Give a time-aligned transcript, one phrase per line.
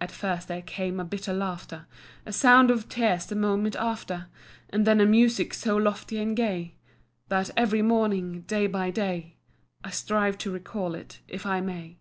[0.00, 1.86] And first there came a bitter laughter;
[2.24, 4.28] A sound of tears the moment after;
[4.70, 6.76] And then a music so lofty and gay,
[7.26, 9.38] That every morning, day by day,
[9.82, 11.98] I strive to recall it if I may.